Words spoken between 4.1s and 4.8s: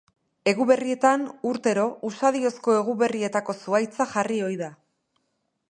jarri ohi da.